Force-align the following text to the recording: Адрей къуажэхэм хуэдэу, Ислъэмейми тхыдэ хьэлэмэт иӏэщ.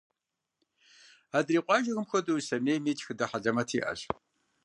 Адрей 1.37 1.61
къуажэхэм 1.65 2.05
хуэдэу, 2.09 2.39
Ислъэмейми 2.41 2.97
тхыдэ 2.97 3.25
хьэлэмэт 3.29 3.69
иӏэщ. 3.77 4.01